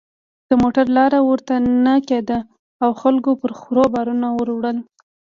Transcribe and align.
د 0.49 0.51
موټر 0.61 0.85
لاره 0.97 1.19
ورته 1.29 1.53
نه 1.85 1.95
کېده 2.07 2.39
او 2.83 2.89
خلکو 3.01 3.31
پر 3.41 3.51
خرو 3.59 3.85
بارونه 3.93 4.27
ور 4.37 4.49
وړل. 4.53 4.77